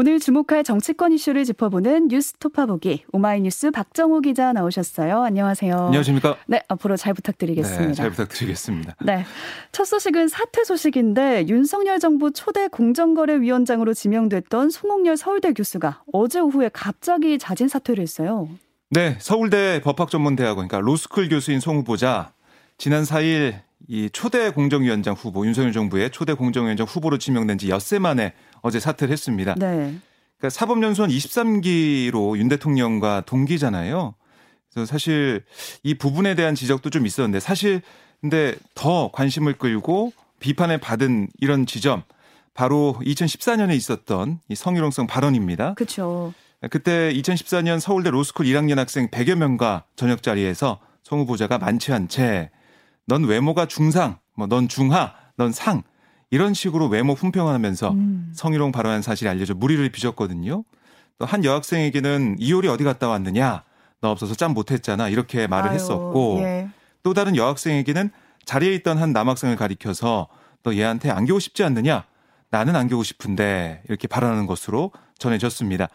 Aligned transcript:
오늘 0.00 0.20
주목할 0.20 0.62
정치권 0.62 1.12
이슈를 1.12 1.44
짚어보는 1.44 2.06
뉴스 2.06 2.34
토파보기 2.34 3.06
오마이뉴스 3.10 3.72
박정호 3.72 4.20
기자 4.20 4.52
나오셨어요. 4.52 5.24
안녕하세요. 5.24 5.74
안녕하십니까? 5.74 6.36
네, 6.46 6.62
앞으로 6.68 6.96
잘 6.96 7.14
부탁드리겠습니다. 7.14 7.88
네, 7.88 7.94
잘 7.94 8.10
부탁드리겠습니다. 8.10 8.94
네. 9.02 9.24
첫 9.72 9.86
소식은 9.86 10.28
사퇴 10.28 10.62
소식인데 10.62 11.48
윤석열 11.48 11.98
정부 11.98 12.30
초대 12.30 12.68
공정거래위원장으로 12.68 13.92
지명됐던 13.92 14.70
송홍열 14.70 15.16
서울대 15.16 15.52
교수가 15.52 16.04
어제 16.12 16.38
오후에 16.38 16.70
갑자기 16.72 17.36
자진 17.36 17.66
사퇴를 17.66 18.00
했어요. 18.00 18.48
네, 18.90 19.16
서울대 19.18 19.80
법학전문대학원 19.82 20.68
그러니까 20.68 20.78
로스쿨 20.78 21.28
교수인 21.28 21.58
송 21.58 21.76
후보자 21.76 22.30
지난 22.76 23.02
4일 23.02 23.62
이 23.88 24.10
초대 24.12 24.50
공정위원장 24.50 25.14
후보 25.14 25.44
윤석열 25.44 25.72
정부의 25.72 26.10
초대 26.10 26.34
공정위원장 26.34 26.86
후보로 26.86 27.18
지명된 27.18 27.58
지 27.58 27.70
엿새 27.70 27.98
만에 27.98 28.34
어제 28.62 28.80
사퇴를 28.80 29.12
했습니다. 29.12 29.54
네. 29.54 29.96
그러니까 30.38 30.50
사법연수원 30.50 31.10
23기로 31.10 32.38
윤 32.38 32.48
대통령과 32.48 33.22
동기잖아요. 33.26 34.14
그래서 34.72 34.86
사실 34.86 35.44
이 35.82 35.94
부분에 35.94 36.34
대한 36.34 36.54
지적도 36.54 36.90
좀 36.90 37.06
있었는데 37.06 37.40
사실 37.40 37.82
근데 38.20 38.54
더 38.74 39.10
관심을 39.12 39.54
끌고 39.54 40.12
비판을 40.40 40.78
받은 40.78 41.28
이런 41.40 41.66
지점 41.66 42.02
바로 42.54 42.96
2014년에 43.00 43.74
있었던 43.76 44.40
이 44.48 44.54
성희롱성 44.54 45.06
발언입니다. 45.06 45.74
그렇죠. 45.74 46.32
그때 46.70 47.12
2014년 47.14 47.78
서울대 47.78 48.10
로스쿨 48.10 48.46
1학년 48.46 48.76
학생 48.76 49.08
100여 49.08 49.36
명과 49.36 49.84
저녁 49.94 50.22
자리에서 50.22 50.80
송 51.04 51.20
후보자가 51.20 51.58
많지 51.58 51.92
않채 51.92 52.50
넌 53.06 53.24
외모가 53.24 53.66
중상, 53.66 54.18
뭐 54.34 54.46
넌 54.48 54.68
중하, 54.68 55.14
넌 55.36 55.52
상 55.52 55.82
이런 56.30 56.54
식으로 56.54 56.88
외모 56.88 57.14
품평하면서 57.14 57.90
음. 57.90 58.32
성희롱 58.34 58.72
발언한 58.72 59.02
사실이 59.02 59.28
알려져 59.28 59.54
무리를 59.54 59.88
빚었거든요. 59.90 60.64
또 61.18 61.24
한 61.24 61.44
여학생에게는 61.44 62.36
이효리 62.38 62.68
어디 62.68 62.84
갔다 62.84 63.08
왔느냐? 63.08 63.64
너 64.00 64.10
없어서 64.10 64.34
짬 64.34 64.52
못했잖아. 64.54 65.08
이렇게 65.08 65.46
말을 65.46 65.70
아유, 65.70 65.74
했었고 65.74 66.38
예. 66.42 66.68
또 67.02 67.12
다른 67.14 67.34
여학생에게는 67.34 68.10
자리에 68.44 68.74
있던 68.76 68.98
한 68.98 69.12
남학생을 69.12 69.56
가리켜서 69.56 70.28
너 70.62 70.74
얘한테 70.74 71.10
안기고 71.10 71.38
싶지 71.40 71.64
않느냐? 71.64 72.04
나는 72.50 72.76
안기고 72.76 73.02
싶은데 73.02 73.82
이렇게 73.88 74.06
발언하는 74.06 74.46
것으로 74.46 74.92
전해졌습니다. 75.18 75.88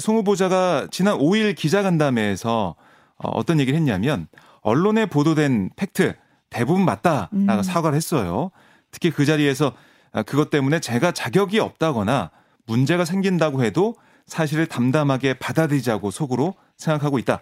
송 0.00 0.16
후보자가 0.16 0.88
지난 0.90 1.18
5일 1.18 1.54
기자간담회에서 1.54 2.74
어, 3.16 3.28
어떤 3.28 3.60
얘기를 3.60 3.78
했냐면 3.78 4.26
언론에 4.62 5.06
보도된 5.06 5.70
팩트 5.76 6.14
대부분 6.50 6.84
맞다라고 6.84 7.28
음. 7.34 7.62
사과를 7.62 7.96
했어요. 7.96 8.50
특히 8.94 9.10
그 9.10 9.26
자리에서 9.26 9.72
아, 10.12 10.22
그것 10.22 10.48
때문에 10.50 10.78
제가 10.78 11.10
자격이 11.10 11.58
없다거나 11.58 12.30
문제가 12.64 13.04
생긴다고 13.04 13.64
해도 13.64 13.96
사실을 14.24 14.66
담담하게 14.66 15.34
받아들이자고 15.34 16.12
속으로 16.12 16.54
생각하고 16.76 17.18
있다. 17.18 17.40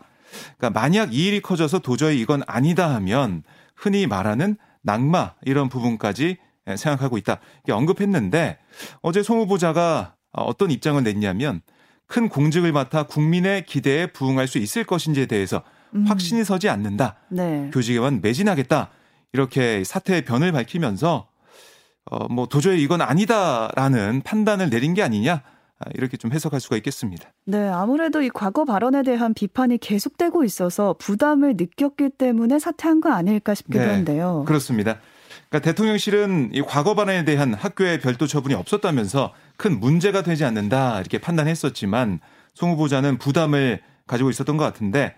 그러니까 0.57 0.81
만약 0.81 1.13
이 1.13 1.27
일이 1.27 1.41
커져서 1.41 1.81
도저히 1.81 2.19
이건 2.21 2.43
아니다 2.47 2.93
하면 2.95 3.43
흔히 3.77 4.07
말하는 4.07 4.57
낙마 4.81 5.35
이런 5.43 5.69
부분까지 5.69 6.39
생각하고 6.77 7.19
있다. 7.19 7.39
언급했는데 7.71 8.59
어제 9.03 9.23
송 9.23 9.39
후보자가 9.41 10.15
어떤 10.33 10.71
입장을 10.71 11.01
냈냐면 11.03 11.61
큰 12.07 12.31
공직을 12.31 12.73
맡아 12.73 13.05
국민의 13.05 13.67
기대에 13.67 14.07
부응할 14.07 14.49
수 14.49 14.59
있을 14.59 14.85
것인지에 14.85 15.27
대해서 15.27 15.63
음. 15.95 16.07
확신이 16.07 16.45
서지 16.45 16.71
않는다. 16.71 17.17
네. 17.29 17.71
교직에만 17.73 18.21
매진하겠다. 18.23 18.89
이렇게 19.35 19.85
사태의 19.85 20.25
변을 20.25 20.53
밝히면서 20.53 21.29
어, 22.11 22.29
뭐 22.29 22.47
도저히 22.47 22.83
이건 22.83 23.01
아니다라는 23.01 24.23
판단을 24.25 24.71
내린 24.71 24.95
게 24.95 25.03
아니냐 25.03 25.43
아, 25.79 25.91
이렇게 25.95 26.17
좀 26.17 26.33
해석할 26.33 26.61
수가 26.61 26.77
있겠습니다. 26.77 27.29
네, 27.45 27.69
아무래도 27.69 28.23
이 28.23 28.29
과거 28.29 28.65
발언에 28.65 29.03
대한 29.03 29.35
비판이 29.35 29.79
계속되고 29.79 30.45
있어서 30.45 30.95
부담을 30.99 31.55
느꼈기 31.57 32.11
때문에 32.19 32.59
사퇴한 32.59 33.01
거 33.01 33.13
아닐까 33.13 33.55
싶기도 33.55 33.81
네, 33.81 33.91
한데요. 33.91 34.45
그렇습니다. 34.47 34.99
그러니까 35.49 35.71
대통령실은 35.71 36.51
이 36.53 36.63
과거 36.63 36.95
발언에 36.95 37.25
대한 37.25 37.55
학교의 37.55 38.01
별도 38.01 38.27
처분이 38.27 38.55
없었다면서 38.55 39.33
큰 39.57 39.81
문제가 39.81 40.23
되지 40.23 40.45
않는다 40.45 41.01
이렇게 41.01 41.19
판단했었지만 41.19 42.21
송 42.55 42.71
후보자는 42.73 43.19
부담을 43.19 43.81
가지고 44.07 44.31
있었던 44.31 44.57
것 44.57 44.65
같은데 44.65 45.15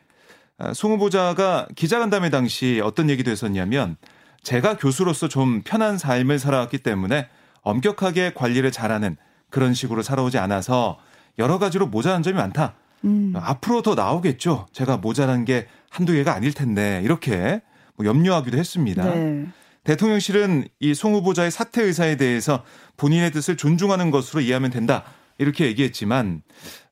아, 0.59 0.73
송 0.73 0.93
후보자가 0.93 1.69
기자간담회 1.75 2.31
당시 2.31 2.81
어떤 2.83 3.11
얘기도 3.11 3.31
했었냐면 3.31 3.97
제가 4.45 4.77
교수로서 4.77 5.27
좀 5.29 5.63
편한 5.63 5.99
삶을 5.99 6.39
살아왔기 6.39 6.79
때문에 6.79 7.29
엄격하게 7.63 8.35
관리를 8.35 8.71
잘하는 8.71 9.17
그런 9.51 9.75
식으로 9.75 10.03
살아오지 10.03 10.39
않아서 10.39 10.99
여러 11.39 11.59
가지로 11.59 11.87
모자란 11.87 12.23
점이 12.23 12.37
많다. 12.37 12.75
음. 13.05 13.33
앞으로 13.37 13.83
더 13.83 13.95
나오겠죠. 13.95 14.67
제가 14.73 14.99
모자란 14.99 15.45
게 15.45 15.67
한두 15.91 16.13
개가 16.13 16.35
아닐 16.35 16.53
텐데 16.53 17.01
이렇게 17.05 17.61
뭐 17.97 18.07
염려하기도 18.07 18.57
했습니다. 18.57 19.05
네. 19.05 19.47
대통령실은 19.85 20.67
이 20.81 20.95
송 20.95 21.15
후보자의 21.15 21.51
사퇴 21.51 21.83
의사에 21.83 22.17
대해서 22.17 22.65
본인의 22.97 23.33
뜻을 23.33 23.57
존중하는 23.57 24.11
것으로 24.11 24.41
이해하면 24.41 24.71
된다. 24.71 25.05
이렇게 25.39 25.67
얘기했지만 25.67 26.43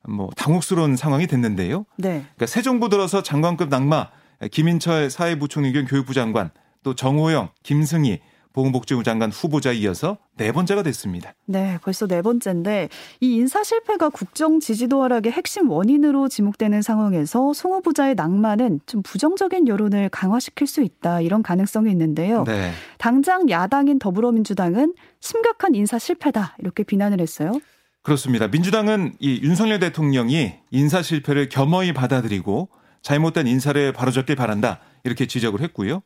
뭐 0.09 0.31
당혹스러운 0.37 0.97
상황이 0.97 1.27
됐는데요. 1.27 1.87
네. 1.97 2.09
그러니까 2.09 2.47
새 2.47 2.61
정부 2.61 2.89
들어서 2.89 3.23
장관급 3.23 3.69
낙마 3.69 4.09
김인철 4.51 5.11
사회부총리 5.11 5.73
겸 5.73 5.87
교육부 5.87 6.13
장관 6.13 6.51
또 6.83 6.95
정호영, 6.95 7.51
김승희 7.63 8.21
보건복지부 8.53 9.03
장관 9.03 9.31
후보자에 9.31 9.75
이어서 9.77 10.19
네 10.37 10.53
번째가 10.53 10.83
됐습니다. 10.83 11.33
네, 11.47 11.79
벌써 11.83 12.07
네 12.07 12.21
번째인데 12.23 12.89
이 13.21 13.37
인사 13.37 13.65
실패가 13.65 14.11
국정 14.11 14.61
지지도 14.61 15.03
하락의 15.03 15.33
핵심 15.33 15.71
원인으로 15.71 16.29
지목되는 16.29 16.83
상황에서 16.83 17.53
송 17.55 17.73
후보자의 17.73 18.15
낭만은 18.15 18.81
좀 18.87 19.03
부정적인 19.03 19.69
여론을 19.69 20.11
강화시킬 20.11 20.67
수 20.67 20.83
있다 20.83 21.23
이런 21.23 21.43
가능성이 21.43 21.91
있는데요. 21.91 22.45
네. 22.45 22.73
당장 22.99 23.49
야당인 23.49 23.99
더불어민주당은 23.99 24.95
심각한 25.21 25.75
인사 25.75 25.99
실패다 25.99 26.57
이렇게 26.59 26.83
비난을 26.83 27.21
했어요. 27.21 27.53
그렇습니다. 28.03 28.49
민주당은 28.49 29.15
이 29.21 29.41
윤석열 29.43 29.79
대통령이 29.79 30.55
인사 30.71 31.03
실패를 31.03 31.49
겸허히 31.49 31.93
받아들이고 31.95 32.69
잘못된 33.01 33.47
인사를 33.47 33.93
바로잡길 33.93 34.37
바란다 34.37 34.81
이렇게 35.05 35.27
지적을 35.27 35.61
했고요. 35.61 36.03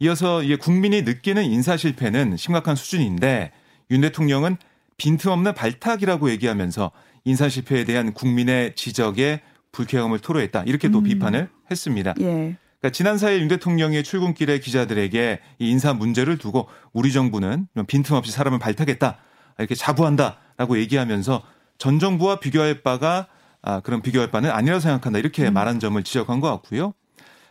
이어서 0.00 0.42
이게 0.42 0.56
국민이 0.56 1.02
느끼는 1.02 1.44
인사 1.44 1.76
실패는 1.76 2.36
심각한 2.36 2.76
수준인데 2.76 3.52
윤 3.90 4.00
대통령은 4.00 4.56
빈틈없는 4.96 5.54
발탁이라고 5.54 6.30
얘기하면서 6.30 6.90
인사 7.24 7.48
실패에 7.48 7.84
대한 7.84 8.12
국민의 8.12 8.74
지적에 8.74 9.40
불쾌감을 9.72 10.20
토로했다. 10.20 10.64
이렇게 10.64 10.88
또 10.88 10.98
음. 10.98 11.04
비판을 11.04 11.48
했습니다. 11.70 12.14
예. 12.20 12.56
그러니까 12.80 12.90
지난 12.92 13.16
4일 13.16 13.40
윤 13.40 13.48
대통령의 13.48 14.04
출근길에 14.04 14.60
기자들에게 14.60 15.40
이 15.58 15.70
인사 15.70 15.92
문제를 15.92 16.38
두고 16.38 16.68
우리 16.92 17.12
정부는 17.12 17.66
빈틈없이 17.86 18.32
사람을 18.32 18.58
발탁했다. 18.58 19.18
이렇게 19.58 19.74
자부한다라고 19.74 20.78
얘기하면서 20.78 21.42
전 21.78 21.98
정부와 21.98 22.40
비교할 22.40 22.82
바가 22.82 23.26
아, 23.62 23.80
그런 23.80 24.02
비교할 24.02 24.30
바는 24.30 24.50
아니라고 24.50 24.80
생각한다. 24.80 25.18
이렇게 25.18 25.48
음. 25.48 25.54
말한 25.54 25.80
점을 25.80 26.00
지적한 26.02 26.40
것 26.40 26.48
같고요. 26.50 26.94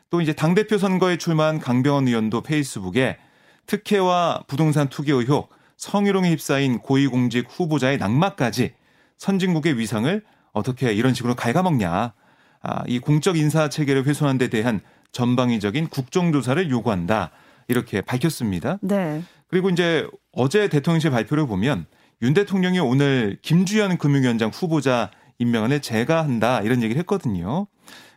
또 0.10 0.22
이제 0.22 0.34
당대표 0.34 0.78
선거에 0.78 1.18
출마한 1.18 1.60
강병원 1.60 2.08
의원도 2.08 2.42
페이스북에 2.42 3.18
특혜와 3.66 4.44
부동산 4.48 4.88
투기 4.88 5.12
의혹, 5.12 5.50
성희롱에 5.76 6.32
휩싸인 6.32 6.80
고위공직 6.80 7.48
후보자의 7.50 7.98
낙마까지 7.98 8.74
선진국의 9.18 9.78
위상을 9.78 10.24
어떻게 10.54 10.94
이런 10.94 11.14
식으로 11.14 11.36
갉아먹냐. 11.36 12.14
아, 12.62 12.84
이 12.88 13.00
공적 13.00 13.38
인사 13.38 13.70
체계를 13.70 14.06
훼손한 14.06 14.38
데 14.38 14.48
대한 14.48 14.82
전방위적인 15.12 15.88
국정조사를 15.88 16.70
요구한다. 16.70 17.32
이렇게 17.68 18.02
밝혔습니다. 18.02 18.80
네. 18.82 19.22
그리고 19.48 19.70
이제 19.70 20.08
어제 20.32 20.68
대통령실 20.70 21.12
발표를 21.12 21.48
보면 21.48 21.86
윤 22.22 22.34
대통령이 22.34 22.80
오늘 22.80 23.38
김주현 23.42 23.98
금융위원장 23.98 24.50
후보자 24.54 25.12
임명안을 25.38 25.82
제가 25.82 26.24
한다 26.24 26.62
이런 26.62 26.82
얘기를 26.82 27.00
했거든요. 27.02 27.68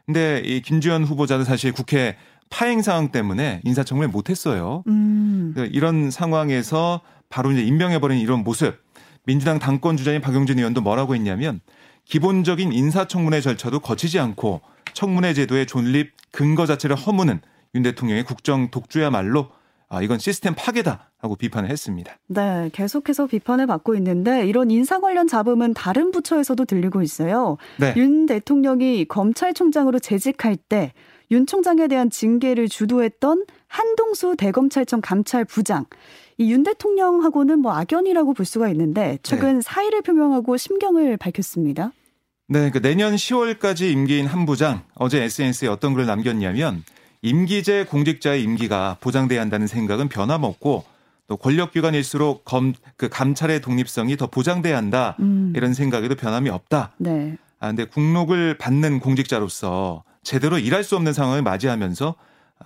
근데 0.07 0.43
이 0.45 0.61
김주현 0.61 1.05
후보자는 1.05 1.45
사실 1.45 1.73
국회 1.73 2.17
파행 2.51 2.83
상황 2.83 3.13
때문에 3.13 3.61
인사청문회 3.65 4.11
못했어요. 4.11 4.83
음. 4.89 5.53
그러니까 5.55 5.75
이런 5.77 6.11
상황에서 6.11 7.01
바로 7.29 7.53
이제 7.53 7.63
임명해버린 7.63 8.19
이런 8.19 8.43
모습. 8.43 8.83
민주당 9.25 9.59
당권 9.59 9.97
주자인 9.97 10.21
박용진 10.21 10.59
의원도 10.59 10.81
뭐라고 10.81 11.15
했냐면 11.15 11.61
기본적인 12.05 12.73
인사청문회 12.73 13.41
절차도 13.41 13.81
거치지 13.81 14.19
않고 14.19 14.63
청문회 14.95 15.35
제도의 15.35 15.67
존립 15.67 16.13
근거 16.33 16.67
자체를 16.67 16.97
허무는 16.97 17.41
윤 17.75 17.83
대통령의 17.83 18.25
국정 18.25 18.71
독주야말로 18.71 19.51
아, 19.89 20.03
이건 20.03 20.19
시스템 20.19 20.55
파괴다 20.55 21.10
라고 21.23 21.37
비판을 21.37 21.69
했습니다. 21.69 22.17
네, 22.29 22.71
계속해서 22.73 23.27
비판을 23.27 23.67
받고 23.67 23.95
있는데 23.97 24.47
이런 24.47 24.71
인사 24.71 25.01
관련 25.01 25.29
잡음은 25.29 25.75
다른 25.75 26.11
부처에서도 26.13 26.65
들리고 26.65 27.03
있어요. 27.03 27.59
네. 27.79 27.93
윤 27.97 28.27
대통령이 28.27 29.05
검찰총장으로 29.07 29.99
재직할 29.99 30.57
때 30.57 30.93
윤 31.31 31.47
총장에 31.47 31.87
대한 31.87 32.11
징계를 32.11 32.69
주도했던 32.69 33.45
한동수 33.69 34.35
대검찰청 34.37 35.01
감찰부장 35.01 35.87
이 36.39 36.51
윤 36.51 36.63
대통령하고는 36.65 37.61
뭐 37.61 37.73
악연이라고 37.73 38.35
볼 38.35 38.47
수가 38.47 38.69
있는데 38.71 39.19
최근 39.23 39.57
네. 39.57 39.61
사의를 39.63 40.03
표명하고 40.03 40.57
심경을 40.57 41.17
밝혔습니다. 41.17 41.93
네, 42.49 42.71
그 42.71 42.81
내년 42.83 43.15
10월까지 43.15 43.93
임기인 43.93 44.27
한 44.27 44.45
부장 44.45 44.83
어제 44.95 45.23
SNS에 45.23 45.69
어떤 45.69 45.93
글을 45.95 46.07
남겼냐면 46.07 46.83
임기제 47.23 47.85
공직자의 47.85 48.43
임기가 48.43 48.97
보장돼야 49.01 49.41
한다는 49.41 49.67
생각은 49.69 50.09
변함없고 50.09 50.85
또 51.31 51.37
권력기관일수록 51.37 52.45
검, 52.45 52.75
그 52.97 53.09
감찰의 53.09 53.61
독립성이 53.61 54.17
더 54.17 54.27
보장돼야 54.27 54.77
한다 54.77 55.15
음. 55.21 55.53
이런 55.55 55.75
생각에도 55.75 56.17
변함이 56.17 56.51
없다. 56.51 56.91
네. 56.99 57.37
아, 57.61 57.69
근데 57.69 57.85
국록을 57.85 58.59
받는 58.59 58.99
공직자로서 58.99 60.03
제대로 60.25 60.59
일할 60.59 60.83
수 60.83 60.97
없는 60.97 61.13
상황을 61.13 61.43
맞이하면서 61.43 62.17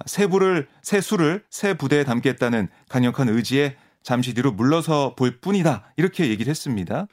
새 0.07 0.27
부를 0.29 0.67
새 0.81 1.03
수를 1.03 1.45
새 1.51 1.75
부대에 1.75 2.05
담겠다는 2.05 2.69
강력한 2.89 3.29
의지에 3.29 3.77
잠시 4.03 4.33
뒤로 4.33 4.51
물러서 4.51 5.15
볼 5.15 5.41
뿐이다 5.43 5.93
이렇게 5.99 6.31
얘기를 6.31 6.49
했습니다. 6.49 7.07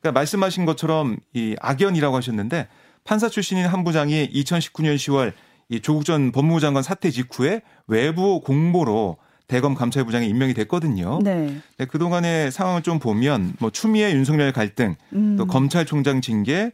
그러니까 0.00 0.16
말씀하신 0.16 0.64
것처럼 0.64 1.16
이 1.32 1.56
악연이라고 1.60 2.16
하셨는데 2.16 2.68
판사 3.02 3.28
출신인 3.28 3.66
한 3.66 3.82
부장이 3.82 4.30
2019년 4.32 4.94
10월 4.94 5.32
이 5.70 5.80
조국 5.80 6.04
전 6.04 6.30
법무부 6.30 6.60
장관 6.60 6.84
사퇴 6.84 7.10
직후에 7.10 7.62
외부 7.88 8.40
공보로 8.42 9.16
대검 9.46 9.74
감찰부장에 9.74 10.26
임명이 10.26 10.54
됐거든요. 10.54 11.18
네. 11.22 11.56
네, 11.78 11.84
그동안의 11.84 12.50
상황을 12.50 12.82
좀 12.82 12.98
보면 12.98 13.54
뭐 13.58 13.70
추미애 13.70 14.12
윤석열 14.12 14.52
갈등, 14.52 14.96
음. 15.12 15.36
또 15.36 15.46
검찰총장 15.46 16.20
징계, 16.20 16.72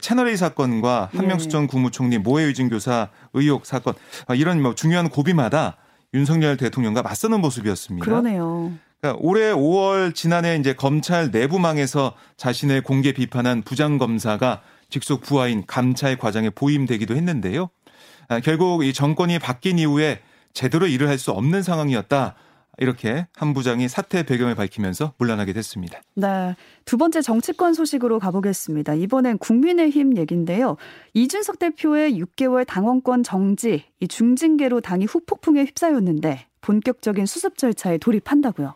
채널A 0.00 0.36
사건과 0.36 1.10
한명수 1.12 1.48
전 1.48 1.62
네. 1.62 1.66
국무총리 1.68 2.18
모해유진 2.18 2.68
교사 2.68 3.08
의혹 3.34 3.66
사건 3.66 3.94
아, 4.26 4.34
이런 4.34 4.62
뭐 4.62 4.74
중요한 4.74 5.08
고비마다 5.08 5.76
윤석열 6.14 6.56
대통령과 6.56 7.02
맞서는 7.02 7.40
모습이었습니다. 7.40 8.04
그러네요. 8.04 8.72
그러니까 9.00 9.20
올해 9.22 9.52
5월 9.52 10.14
지난해 10.14 10.56
이제 10.56 10.74
검찰 10.74 11.30
내부망에서 11.30 12.14
자신을 12.36 12.82
공개 12.82 13.12
비판한 13.12 13.62
부장 13.62 13.98
검사가 13.98 14.62
직속 14.88 15.22
부하인 15.22 15.64
감찰 15.66 16.16
과정에 16.16 16.50
보임되기도 16.50 17.16
했는데요. 17.16 17.68
아, 18.28 18.40
결국 18.40 18.84
이 18.84 18.92
정권이 18.92 19.38
바뀐 19.38 19.78
이후에 19.78 20.20
제대로 20.52 20.86
일을 20.86 21.08
할 21.08 21.18
수 21.18 21.30
없는 21.30 21.62
상황이었다. 21.62 22.34
이렇게 22.78 23.26
한 23.36 23.52
부장이 23.52 23.86
사태 23.86 24.22
배경을 24.22 24.54
밝히면서 24.54 25.12
물러나게 25.18 25.52
됐습니다. 25.52 26.00
네. 26.14 26.56
두 26.86 26.96
번째 26.96 27.20
정치권 27.20 27.74
소식으로 27.74 28.18
가보겠습니다. 28.18 28.94
이번엔 28.94 29.38
국민의힘 29.38 30.16
얘기인데요. 30.16 30.76
이준석 31.12 31.58
대표의 31.58 32.18
6개월 32.18 32.66
당원권 32.66 33.24
정지, 33.24 33.84
이 34.00 34.08
중징계로 34.08 34.80
당이 34.80 35.04
후폭풍에 35.04 35.64
휩싸였는데 35.64 36.46
본격적인 36.62 37.26
수습 37.26 37.58
절차에 37.58 37.98
돌입한다고요. 37.98 38.74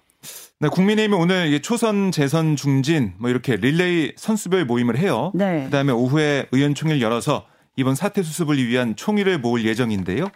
네, 0.59 0.69
국민의힘이 0.69 1.17
오늘 1.17 1.63
초선 1.63 2.13
재선 2.13 2.55
중진 2.57 3.15
뭐 3.19 3.31
이렇게 3.31 3.57
릴레이 3.57 4.13
선수별 4.17 4.67
모임을 4.67 4.99
해요. 4.99 5.33
네. 5.35 5.65
그다음에 5.65 5.93
오후에 5.93 6.49
의원총회를 6.53 7.01
열어서 7.01 7.47
이번 7.77 7.95
사태 7.95 8.23
수습을 8.23 8.59
위한 8.67 8.95
총의를 8.95 9.39
모을 9.39 9.65
예정인데요. 9.65 10.27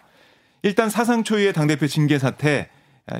일단 0.63 0.89
사상 0.89 1.23
초유의 1.23 1.53
당대표 1.53 1.87
징계 1.87 2.19
사태 2.19 2.69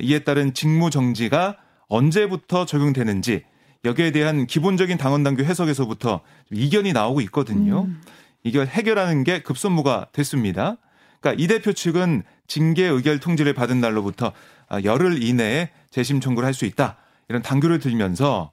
이에 0.01 0.19
따른 0.19 0.53
직무 0.53 0.89
정지가 0.89 1.57
언제부터 1.87 2.65
적용되는지 2.65 3.43
여기에 3.83 4.11
대한 4.11 4.45
기본적인 4.45 4.97
당원 4.97 5.23
당규 5.23 5.43
해석에서부터 5.43 6.21
이견이 6.51 6.93
나오고 6.93 7.21
있거든요. 7.21 7.85
음. 7.85 8.01
이걸 8.43 8.67
해결하는 8.67 9.23
게 9.23 9.41
급선무가 9.41 10.07
됐습니다. 10.11 10.77
그러니까 11.19 11.43
이 11.43 11.47
대표 11.47 11.73
측은 11.73 12.23
징계 12.47 12.85
의결 12.85 13.19
통지를 13.19 13.53
받은 13.53 13.81
날로부터 13.81 14.33
열흘 14.83 15.21
이내에 15.23 15.69
재심 15.89 16.19
청구를 16.21 16.45
할 16.45 16.53
수 16.53 16.65
있다. 16.65 16.97
이런 17.27 17.41
당규를 17.41 17.79
들면서 17.79 18.51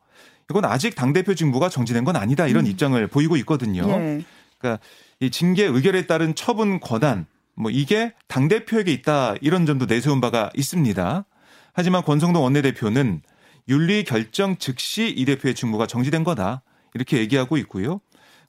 이건 0.50 0.64
아직 0.64 0.94
당대표 0.94 1.34
직무가 1.34 1.68
정지된 1.68 2.04
건 2.04 2.16
아니다. 2.16 2.46
이런 2.46 2.64
음. 2.64 2.70
입장을 2.70 3.06
보이고 3.08 3.36
있거든요. 3.38 3.82
예. 3.86 4.24
그러니까 4.58 4.82
이 5.20 5.30
징계 5.30 5.64
의결에 5.64 6.06
따른 6.06 6.34
처분 6.34 6.80
권한 6.80 7.26
뭐 7.58 7.70
이게 7.70 8.12
당대표에게 8.28 8.92
있다. 8.92 9.34
이런 9.40 9.66
점도 9.66 9.86
내세운 9.86 10.20
바가 10.20 10.50
있습니다. 10.54 11.24
하지만 11.72 12.02
권성동 12.02 12.42
원내대표는 12.42 13.22
윤리 13.68 14.04
결정 14.04 14.56
즉시 14.56 15.08
이 15.08 15.24
대표의 15.24 15.54
직무가 15.54 15.86
정지된 15.86 16.24
거다. 16.24 16.62
이렇게 16.94 17.18
얘기하고 17.18 17.56
있고요. 17.58 18.00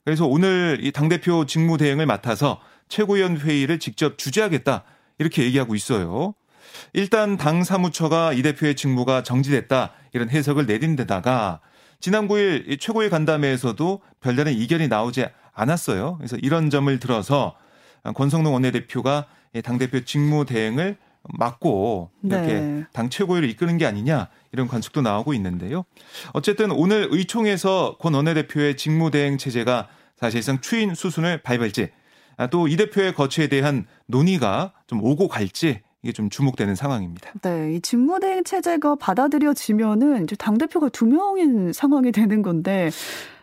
그래서 0.04 0.26
오늘 0.26 0.78
이 0.80 0.92
당대표 0.92 1.44
직무 1.44 1.76
대행을 1.76 2.06
맡아서 2.06 2.60
최고위원 2.88 3.36
회의를 3.36 3.78
직접 3.78 4.16
주재하겠다. 4.16 4.84
이렇게 5.18 5.44
얘기하고 5.44 5.74
있어요. 5.74 6.34
일단 6.92 7.36
당 7.36 7.64
사무처가 7.64 8.32
이 8.32 8.42
대표의 8.42 8.76
직무가 8.76 9.22
정지됐다 9.22 9.92
이런 10.12 10.30
해석을 10.30 10.66
내린 10.66 10.96
데다가 10.96 11.60
지난 11.98 12.28
9일 12.28 12.80
최고위 12.80 13.10
간담회에서도 13.10 14.00
별다른 14.20 14.54
이견이 14.54 14.88
나오지 14.88 15.26
않았어요. 15.52 16.16
그래서 16.16 16.36
이런 16.36 16.70
점을 16.70 16.98
들어서 16.98 17.56
권성동 18.14 18.54
원내대표가 18.54 19.26
당대표 19.62 20.04
직무 20.04 20.44
대행을 20.44 20.96
맡고 21.22 22.10
이렇게 22.22 22.54
네. 22.54 22.84
당 22.92 23.10
최고위를 23.10 23.48
이끄는 23.50 23.78
게 23.78 23.86
아니냐 23.86 24.28
이런 24.52 24.68
관측도 24.68 25.02
나오고 25.02 25.34
있는데요. 25.34 25.84
어쨌든 26.32 26.70
오늘 26.70 27.08
의총에서 27.10 27.96
권 27.98 28.14
원내대표의 28.14 28.76
직무대행 28.76 29.38
체제가 29.38 29.88
사실상 30.16 30.60
추인 30.60 30.94
수순을 30.94 31.42
밟을지 31.42 31.90
아, 32.36 32.46
또이 32.46 32.76
대표의 32.76 33.14
거취에 33.14 33.48
대한 33.48 33.86
논의가 34.06 34.72
좀 34.86 35.02
오고 35.02 35.28
갈지 35.28 35.80
이게 36.02 36.12
좀 36.12 36.30
주목되는 36.30 36.74
상황입니다. 36.74 37.32
네, 37.42 37.74
이 37.74 37.80
직무대행 37.80 38.42
체제가 38.44 38.94
받아들여지면은 38.94 40.24
이제 40.24 40.34
당 40.36 40.56
대표가 40.56 40.88
두 40.88 41.04
명인 41.04 41.72
상황이 41.74 42.10
되는 42.12 42.40
건데. 42.40 42.90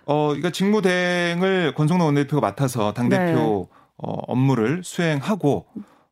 어, 0.05 0.29
그러니까 0.29 0.49
직무대행을 0.49 1.75
권성동 1.75 2.07
원내대표가 2.07 2.41
맡아서 2.41 2.93
당 2.93 3.09
대표 3.09 3.69
네. 3.71 3.76
어, 3.97 4.11
업무를 4.27 4.83
수행하고 4.83 5.65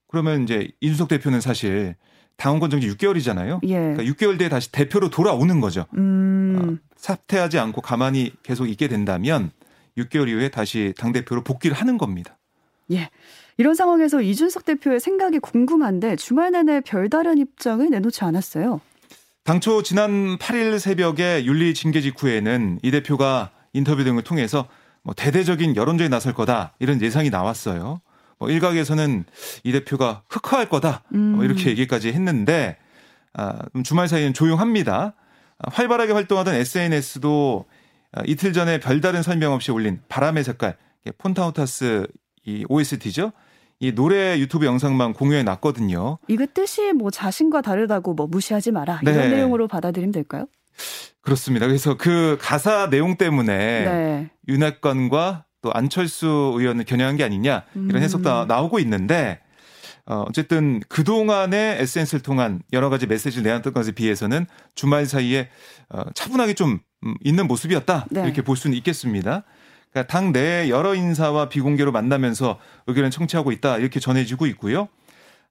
그러면 0.08 0.44
이제 0.44 0.70
이준석 0.82 1.08
대표는 1.08 1.42
사실 1.42 1.96
당원권 2.38 2.70
정지 2.70 2.90
6개월이잖아요. 2.90 3.60
예. 3.64 3.76
그러니까 3.76 4.04
6개월 4.04 4.38
뒤에 4.38 4.50
다시 4.50 4.72
대표로 4.72 5.10
돌아오는 5.10 5.62
거죠. 5.62 5.86
음. 5.96 6.80
어, 6.82 6.92
사퇴하지 6.98 7.60
않고 7.60 7.82
가만히 7.82 8.34
계속 8.44 8.68
있게 8.68 8.88
된다면 8.88 9.52
6개월 9.98 10.28
이후에 10.28 10.50
다시 10.50 10.94
당 10.98 11.14
대표로 11.14 11.44
복귀를 11.44 11.76
하는 11.78 11.98
겁니다. 11.98 12.38
예. 12.92 13.10
이런 13.58 13.74
상황에서 13.74 14.22
이준석 14.22 14.66
대표의 14.66 15.00
생각이 15.00 15.40
궁금한데 15.40 16.18
주말 16.18 16.52
내내 16.52 16.82
별다른 16.82 17.38
입장을 17.38 17.90
내놓지 17.90 18.24
않았어요. 18.24 18.82
당초 19.44 19.82
지난 19.84 20.38
8일 20.38 20.80
새벽에 20.80 21.46
윤리 21.46 21.74
징계 21.74 22.02
직후에는 22.02 22.80
이 22.82 22.92
대표가 22.92 23.52
인터뷰 23.74 24.04
등을 24.04 24.24
통해서 24.24 24.68
뭐 25.06 25.14
대대적인 25.14 25.76
여론전에 25.76 26.10
나설 26.10 26.34
거다 26.34 26.74
이런 26.80 27.00
예상이 27.00 27.30
나왔어요. 27.30 28.02
뭐 28.40 28.50
일각에서는 28.50 29.24
이 29.64 29.72
대표가 29.72 30.24
흑화할 30.28 30.68
거다 30.68 31.04
뭐 31.10 31.20
음. 31.20 31.44
이렇게 31.46 31.70
얘기까지 31.70 32.12
했는데 32.12 32.78
아, 33.34 33.60
주말 33.84 34.08
사이는 34.08 34.34
조용합니다. 34.34 35.14
아, 35.60 35.70
활발하게 35.72 36.12
활동하던 36.12 36.56
SNS도 36.56 37.66
아, 38.14 38.24
이틀 38.26 38.52
전에 38.52 38.80
별다른 38.80 39.22
설명 39.22 39.54
없이 39.54 39.72
올린 39.72 40.02
바람의 40.10 40.44
색깔 40.44 40.76
폰타우타스 41.20 42.08
이 42.46 42.66
OST죠. 42.68 43.32
이 43.80 43.94
노래 43.94 44.40
유튜브 44.40 44.66
영상만 44.66 45.14
공유해 45.14 45.44
놨거든요. 45.44 46.18
이거 46.28 46.48
뜻이 46.52 46.94
뭐 46.94 47.12
자신과 47.12 47.62
다르다고 47.62 48.16
뭐 48.16 48.26
무시하지 48.26 48.72
마라 48.72 49.02
이런 49.04 49.18
네. 49.18 49.28
내용으로 49.36 49.68
받아들이면 49.68 50.12
될까요? 50.12 50.48
그렇습니다. 51.22 51.66
그래서 51.68 51.96
그 51.98 52.38
가사 52.40 52.90
내용 52.90 53.18
때문에 53.18 53.54
네. 53.56 54.30
윤핵관과 54.48 55.46
또 55.62 55.72
안철수 55.74 56.54
의원을 56.56 56.86
겨냥한 56.86 57.18
게 57.18 57.24
아니냐 57.24 57.64
이런 57.74 57.96
음. 57.96 58.02
해석도 58.02 58.46
나오고 58.46 58.80
있는데 58.80 59.40
어, 60.06 60.24
어쨌든 60.28 60.82
그동안의 60.88 61.82
SNS를 61.82 62.22
통한 62.22 62.62
여러 62.74 62.90
가지 62.90 63.08
메시지를 63.08 63.44
내놨던 63.44 63.74
것에 63.74 63.92
비해서는 63.92 64.46
주말 64.76 65.08
사이에 65.08 65.50
어, 65.90 66.04
차분하게 66.14 66.54
좀 66.54 66.80
음, 67.04 67.16
있는 67.24 67.48
모습이었다 67.48 68.06
네. 68.12 68.24
이렇게 68.24 68.44
볼 68.44 68.56
수는 68.56 68.78
있겠습니다. 68.78 69.44
그러니까 69.92 70.12
당내 70.12 70.70
여러 70.70 70.94
인사와 70.94 71.50
비공개로 71.50 71.92
만나면서 71.92 72.60
의견을 72.86 73.10
청취하고 73.10 73.52
있다 73.52 73.78
이렇게 73.80 74.00
전해지고 74.00 74.46
있고요. 74.48 74.90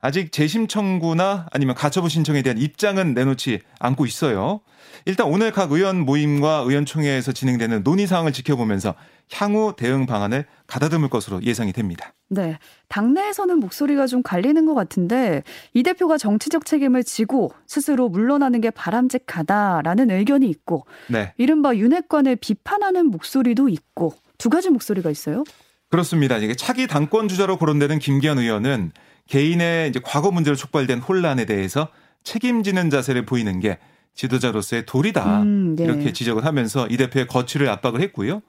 아직 0.05 0.33
재심 0.33 0.67
청구나 0.67 1.47
아니면 1.51 1.75
가처분 1.75 2.11
신청에 2.11 2.43
대한 2.43 2.59
입장은 2.59 3.15
내놓지 3.15 3.61
않고 3.79 4.05
있어요. 4.05 4.61
일단 5.07 5.27
오늘 5.29 5.51
각 5.51 5.73
의원 5.73 6.01
모임과 6.01 6.65
의원총회에서 6.67 7.33
진행되는 7.33 7.83
논의 7.85 8.07
사항을 8.07 8.35
지켜보면서 8.35 8.95
향후 9.33 9.73
대응 9.75 10.05
방안을 10.05 10.45
가다듬을 10.67 11.09
것으로 11.09 11.43
예상이 11.43 11.73
됩니다. 11.73 12.13
네. 12.29 12.59
당내에서는 12.89 13.59
목소리가 13.61 14.07
좀 14.07 14.23
갈리는 14.23 14.67
것 14.67 14.75
같은데 14.75 15.43
이 15.73 15.83
대표가 15.83 16.19
정치적 16.19 16.67
책임을 16.67 17.03
지고 17.03 17.55
스스로 17.67 18.11
물러나는 18.11 18.61
게 18.61 18.69
바람직하다라는 18.71 20.11
의견이 20.11 20.51
있고 20.51 20.85
네. 21.09 21.33
이른바 21.39 21.75
윤핵관을 21.75 22.37
비판하는 22.37 23.07
목소리도 23.07 23.71
있고 23.71 24.13
두 24.37 24.51
가지 24.51 24.69
목소리가 24.69 25.11
있어요. 25.11 25.45
그렇습니다. 25.89 26.37
이게 26.37 26.55
차기 26.55 26.87
당권 26.87 27.29
주자로 27.29 27.57
거론되는 27.57 28.01
김기현 28.01 28.39
의원은 28.39 28.93
개인의 29.29 29.89
이제 29.89 30.01
과거 30.03 30.31
문제로 30.31 30.57
촉발된 30.57 31.01
혼란에 31.01 31.45
대해서 31.45 31.89
책임지는 32.25 32.91
자세를 32.91 33.27
보이는 33.27 33.61
게 33.61 33.79
지도자로서의 34.15 34.87
도리다. 34.87 35.43
음, 35.43 35.77
네. 35.77 35.85
이렇게 35.85 36.13
지적을 36.13 36.45
하면서 36.45 36.87
이 36.89 36.97
대표의 36.97 37.27
거취를 37.27 37.69
압박을 37.69 38.01
했고요. 38.01 38.43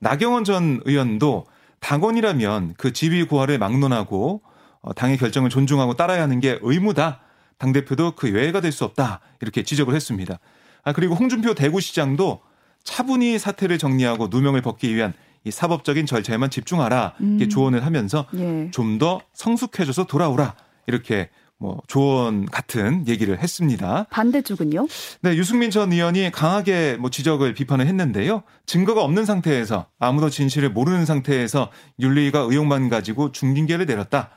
나경원 0.00 0.44
전 0.44 0.80
의원도 0.84 1.46
당원이라면 1.80 2.74
그 2.76 2.92
지위 2.92 3.24
고하를 3.24 3.58
막론하고 3.58 4.42
어, 4.80 4.92
당의 4.94 5.16
결정을 5.16 5.50
존중하고 5.50 5.94
따라야 5.94 6.22
하는 6.22 6.40
게 6.40 6.58
의무다. 6.62 7.20
당 7.58 7.72
대표도 7.72 8.12
그 8.12 8.30
외가 8.30 8.60
될 8.60 8.70
수 8.70 8.84
없다. 8.84 9.20
이렇게 9.40 9.62
지적을 9.62 9.94
했습니다. 9.94 10.38
아, 10.84 10.92
그리고 10.92 11.14
홍준표 11.14 11.54
대구시장도 11.54 12.40
차분히 12.84 13.38
사태를 13.38 13.78
정리하고 13.78 14.28
누명을 14.30 14.62
벗기 14.62 14.94
위한 14.94 15.12
이 15.48 15.50
사법적인 15.50 16.06
절차에만 16.06 16.50
집중하라. 16.50 17.14
이렇게 17.18 17.44
음. 17.44 17.48
조언을 17.48 17.84
하면서 17.84 18.26
예. 18.36 18.70
좀더 18.70 19.20
성숙해져서 19.32 20.04
돌아오라. 20.04 20.54
이렇게 20.86 21.30
뭐 21.56 21.80
조언 21.88 22.46
같은 22.46 23.08
얘기를 23.08 23.38
했습니다. 23.42 24.06
반대쪽은요? 24.10 24.86
네, 25.22 25.36
유승민 25.36 25.70
전 25.70 25.92
의원이 25.92 26.30
강하게 26.30 26.96
뭐 27.00 27.10
지적을 27.10 27.54
비판을 27.54 27.86
했는데요. 27.86 28.42
증거가 28.66 29.02
없는 29.02 29.24
상태에서 29.24 29.86
아무도 29.98 30.30
진실을 30.30 30.70
모르는 30.70 31.04
상태에서 31.04 31.70
윤리가 31.98 32.40
의혹만 32.40 32.88
가지고 32.88 33.32
중징계를 33.32 33.86
내렸다. 33.86 34.30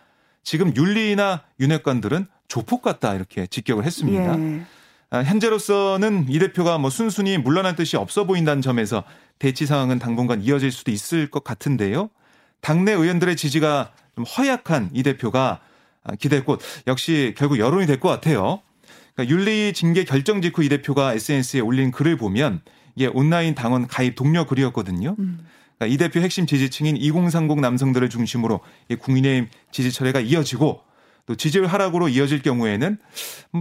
지금 0.43 0.75
윤리나 0.75 1.43
윤핵관들은 1.59 2.25
조폭 2.47 2.81
같다 2.81 3.13
이렇게 3.13 3.45
직격을 3.45 3.83
했습니다. 3.83 4.39
예. 4.39 4.61
아, 5.13 5.23
현재로서는 5.23 6.27
이 6.29 6.39
대표가 6.39 6.77
뭐 6.77 6.89
순순히 6.89 7.37
물러날 7.37 7.75
뜻이 7.75 7.97
없어 7.97 8.25
보인다는 8.25 8.61
점에서 8.61 9.03
대치 9.39 9.65
상황은 9.65 9.99
당분간 9.99 10.41
이어질 10.41 10.71
수도 10.71 10.89
있을 10.89 11.29
것 11.29 11.43
같은데요. 11.43 12.09
당내 12.61 12.93
의원들의 12.93 13.35
지지가 13.35 13.91
좀 14.15 14.23
허약한 14.23 14.89
이 14.93 15.03
대표가 15.03 15.59
아, 16.03 16.15
기대의 16.15 16.45
꽃 16.45 16.61
역시 16.87 17.33
결국 17.37 17.59
여론이 17.59 17.87
될 17.87 17.99
것 17.99 18.07
같아요. 18.07 18.61
그러니까 19.13 19.35
윤리 19.35 19.73
징계 19.73 20.05
결정 20.05 20.41
직후 20.41 20.63
이 20.63 20.69
대표가 20.69 21.13
SNS에 21.13 21.59
올린 21.59 21.91
글을 21.91 22.15
보면 22.15 22.61
이게 22.95 23.07
온라인 23.07 23.53
당원 23.53 23.87
가입 23.87 24.15
동료 24.15 24.45
글이었거든요. 24.45 25.17
음. 25.19 25.45
그러니까 25.77 25.93
이 25.93 25.97
대표 25.97 26.21
핵심 26.21 26.45
지지층인 26.47 26.95
2030 26.95 27.59
남성들을 27.59 28.09
중심으로 28.09 28.61
국민의힘 28.99 29.49
지지 29.71 29.91
철회가 29.91 30.21
이어지고 30.21 30.83
또 31.25 31.35
지지율 31.35 31.67
하락으로 31.67 32.09
이어질 32.09 32.41
경우에는 32.41 32.97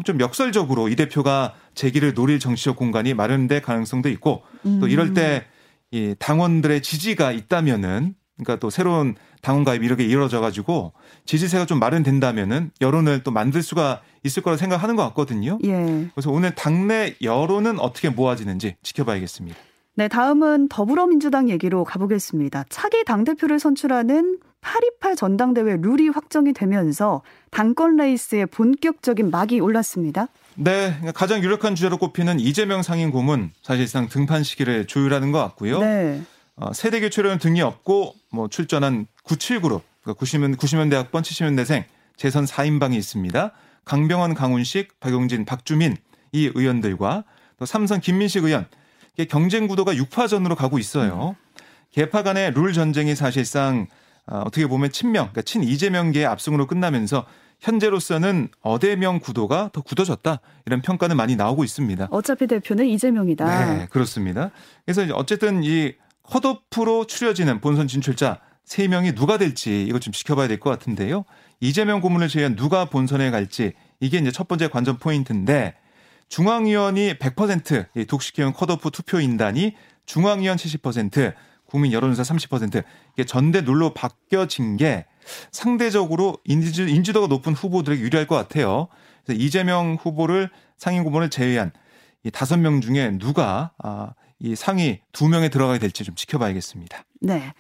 좀 0.04 0.20
역설적으로 0.20 0.88
이 0.88 0.96
대표가 0.96 1.54
재기를 1.74 2.14
노릴 2.14 2.38
정치적 2.38 2.76
공간이 2.76 3.14
마련될 3.14 3.62
가능성도 3.62 4.08
있고 4.08 4.42
또 4.80 4.88
이럴 4.88 5.14
때 5.14 5.44
이 5.92 6.14
당원들의 6.18 6.82
지지가 6.82 7.32
있다면은 7.32 8.14
그러니까 8.36 8.56
또 8.60 8.70
새로운 8.70 9.16
당원 9.42 9.64
가입 9.64 9.82
이렇게 9.82 10.04
이루어져 10.04 10.40
가지고 10.40 10.92
지지세가 11.26 11.66
좀 11.66 11.78
마련된다면은 11.78 12.70
여론을 12.80 13.22
또 13.22 13.30
만들 13.30 13.62
수가 13.62 14.00
있을 14.22 14.42
거라 14.42 14.56
생각하는 14.56 14.96
것 14.96 15.02
같거든요. 15.08 15.58
예. 15.64 16.08
그래서 16.14 16.30
오늘 16.30 16.54
당내 16.54 17.16
여론은 17.22 17.80
어떻게 17.80 18.08
모아지는지 18.08 18.76
지켜봐야겠습니다. 18.82 19.58
네, 19.96 20.08
다음은 20.08 20.68
더불어민주당 20.68 21.50
얘기로 21.50 21.84
가보겠습니다. 21.84 22.64
차기 22.70 23.04
당대표를 23.04 23.58
선출하는 23.58 24.38
828 24.60 25.16
전당대회 25.16 25.76
룰이 25.80 26.08
확정이 26.08 26.52
되면서 26.52 27.22
당권 27.50 27.96
레이스에 27.96 28.46
본격적인 28.46 29.30
막이 29.30 29.60
올랐습니다. 29.60 30.28
네, 30.54 31.00
가장 31.14 31.42
유력한 31.42 31.74
주자로 31.74 31.96
꼽히는 31.96 32.40
이재명 32.40 32.82
상임 32.82 33.10
고문 33.10 33.50
사실상 33.62 34.08
등판 34.08 34.42
시기를 34.42 34.86
조율하는 34.86 35.32
것 35.32 35.38
같고요. 35.38 35.80
네. 35.80 36.22
어, 36.56 36.72
세대 36.74 37.00
교체로는 37.00 37.38
등이 37.38 37.62
없고 37.62 38.14
뭐 38.30 38.48
출전한 38.48 39.06
97그룹, 39.24 39.80
그러니까 40.02 40.24
90년, 40.24 40.56
90년대 40.56 40.94
학번 40.94 41.22
70년대생 41.22 41.84
재선 42.16 42.44
4인방이 42.44 42.94
있습니다. 42.96 43.52
강병원, 43.86 44.34
강훈식, 44.34 45.00
박용진, 45.00 45.46
박주민 45.46 45.96
이 46.32 46.50
의원들과 46.54 47.24
또 47.58 47.64
삼선 47.64 48.00
김민식 48.00 48.44
의원 48.44 48.66
경쟁 49.28 49.66
구도가 49.66 49.94
6파전으로 49.94 50.54
가고 50.54 50.78
있어요. 50.78 51.36
개파 51.92 52.22
간의 52.22 52.52
룰 52.52 52.72
전쟁이 52.72 53.14
사실상 53.14 53.86
어, 54.26 54.38
어떻게 54.46 54.66
보면 54.66 54.90
친명, 54.92 55.24
그러니까 55.26 55.42
친 55.42 55.62
이재명계의 55.62 56.26
압승으로 56.26 56.66
끝나면서 56.66 57.26
현재로서는 57.60 58.48
어대명 58.62 59.20
구도가 59.20 59.70
더 59.72 59.82
굳어졌다 59.82 60.40
이런 60.66 60.80
평가는 60.82 61.14
많이 61.16 61.36
나오고 61.36 61.62
있습니다. 61.64 62.08
어차피 62.10 62.46
대표는 62.46 62.86
이재명이다. 62.86 63.74
네, 63.74 63.86
그렇습니다. 63.90 64.50
그래서 64.86 65.02
어쨌든 65.14 65.62
이 65.62 65.92
컷오프로 66.22 67.06
추려지는 67.06 67.60
본선 67.60 67.86
진출자 67.88 68.40
3명이 68.66 69.14
누가 69.16 69.36
될지 69.36 69.82
이거 69.82 69.98
좀 69.98 70.12
지켜봐야 70.12 70.48
될 70.48 70.58
것 70.60 70.70
같은데요. 70.70 71.24
이재명 71.60 72.00
고문을 72.00 72.28
제외한 72.28 72.56
누가 72.56 72.86
본선에 72.86 73.30
갈지 73.30 73.72
이게 74.00 74.16
이제 74.18 74.30
첫 74.30 74.48
번째 74.48 74.68
관전 74.68 74.96
포인트인데 74.98 75.74
중앙위원이 76.28 77.14
100% 77.18 78.06
독식형 78.08 78.52
컷오프 78.54 78.90
투표인단이 78.90 79.74
중앙위원 80.06 80.56
70%, 80.56 81.34
국민 81.70 81.92
여론조사 81.92 82.34
30% 82.34 82.82
이게 83.14 83.24
전대 83.24 83.60
룰로 83.60 83.94
바뀌어진 83.94 84.76
게 84.76 85.06
상대적으로 85.52 86.38
인지, 86.44 86.82
인지도가 86.82 87.28
높은 87.28 87.54
후보들에게 87.54 88.02
유리할 88.02 88.26
것 88.26 88.34
같아요. 88.34 88.88
그래서 89.24 89.40
이재명 89.40 89.96
후보를 90.00 90.50
상임 90.76 91.04
후보를 91.04 91.30
제외한 91.30 91.70
이 92.24 92.30
다섯 92.30 92.58
명 92.58 92.80
중에 92.80 93.16
누가 93.18 93.70
아, 93.78 94.14
이 94.40 94.56
상위 94.56 95.00
두 95.12 95.28
명에 95.28 95.48
들어가게 95.48 95.78
될지 95.78 96.02
좀 96.02 96.14
지켜봐야겠습니다. 96.14 97.04
네. 97.20 97.52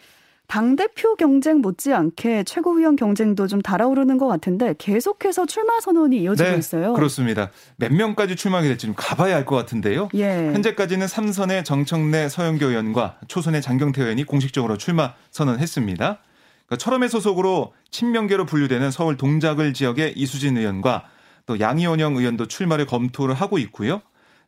당대표 0.50 1.14
경쟁 1.14 1.60
못지않게 1.60 2.42
최고위원 2.42 2.96
경쟁도 2.96 3.46
좀 3.46 3.62
달아오르는 3.62 4.18
것 4.18 4.26
같은데 4.26 4.74
계속해서 4.78 5.46
출마 5.46 5.78
선언이 5.78 6.20
이어지고 6.22 6.50
네, 6.50 6.58
있어요. 6.58 6.92
그렇습니다. 6.94 7.52
몇 7.76 7.92
명까지 7.92 8.34
출마하게 8.34 8.66
될지 8.66 8.86
좀 8.86 8.96
가봐야 8.96 9.36
할것 9.36 9.56
같은데요. 9.56 10.08
예. 10.14 10.50
현재까지는 10.52 11.06
삼선의 11.06 11.62
정청래 11.62 12.28
서영교 12.28 12.66
의원과 12.66 13.20
초선의 13.28 13.62
장경태 13.62 14.02
의원이 14.02 14.24
공식적으로 14.24 14.76
출마 14.76 15.14
선언했습니다. 15.30 16.18
그러니까 16.66 16.76
철험의 16.76 17.10
소속으로 17.10 17.72
친명계로 17.92 18.44
분류되는 18.46 18.90
서울 18.90 19.16
동작을 19.16 19.72
지역의 19.72 20.14
이수진 20.16 20.56
의원과 20.56 21.04
또 21.46 21.60
양이원영 21.60 22.16
의원도 22.16 22.46
출마를 22.46 22.86
검토를 22.86 23.36
하고 23.36 23.58
있고요. 23.58 24.02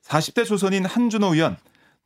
40대 0.04 0.44
초선인 0.46 0.84
한준호 0.84 1.34
의원 1.34 1.56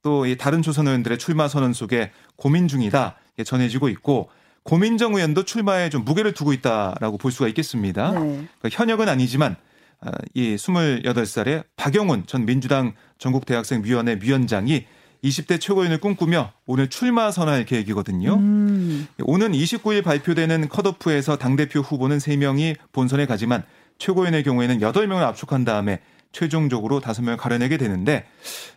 또 0.03 0.27
다른 0.37 0.61
초선 0.61 0.87
의원들의 0.87 1.17
출마 1.17 1.49
선언 1.49 1.73
속에 1.73 2.11
고민 2.37 2.69
중이다 2.69 3.17
전해지고 3.45 3.89
있고 3.91 4.31
고민정 4.63 5.15
의원도 5.15 5.45
출마에 5.45 5.91
좀 5.91 6.05
무게를 6.05 6.33
두고 6.33 6.53
있다라고 6.53 7.19
볼 7.19 7.31
수가 7.31 7.49
있겠습니다. 7.49 8.11
네. 8.13 8.19
그러니까 8.19 8.69
현역은 8.71 9.09
아니지만 9.09 9.57
아, 10.01 10.11
이 10.35 10.57
28살의 10.57 11.65
박영훈 11.77 12.25
전 12.27 12.45
민주당 12.45 12.93
전국대학생위원회 13.19 14.19
위원장이 14.21 14.87
20대 15.25 15.61
최고위원을 15.61 15.99
꿈꾸며 15.99 16.53
오늘 16.67 16.89
출마 16.89 17.31
선언할 17.31 17.65
계획이거든요. 17.65 18.35
음. 18.35 19.07
오는 19.23 19.53
29일 19.53 20.05
발표되는 20.05 20.69
컷오프에서 20.69 21.37
당대표 21.37 21.81
후보는 21.81 22.19
3명이 22.19 22.77
본선에 22.93 23.27
가지만 23.27 23.63
최고위원의 23.99 24.43
경우에는 24.43 24.79
8명을 24.81 25.23
압축한 25.23 25.65
다음에 25.65 26.01
최종적으로 26.37 27.01
다섯 27.01 27.23
명을 27.23 27.39
가려내게 27.39 27.79
되는데 27.79 28.27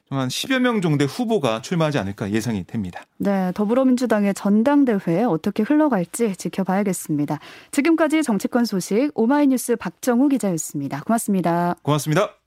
한 0.09 0.29
10여 0.29 0.59
명 0.59 0.81
정도의 0.81 1.09
후보가 1.09 1.61
출마하지 1.61 1.99
않을까 1.99 2.31
예상이 2.31 2.63
됩니다. 2.65 3.01
네, 3.17 3.51
더불어민주당의 3.53 4.33
전당대회 4.33 5.23
어떻게 5.25 5.63
흘러갈지 5.63 6.37
지켜봐야겠습니다. 6.37 7.39
지금까지 7.71 8.23
정치권 8.23 8.63
소식 8.63 9.11
오마이뉴스 9.13 9.75
박정우 9.75 10.29
기자였습니다. 10.29 11.01
고맙습니다. 11.01 11.75
고맙습니다. 11.83 12.38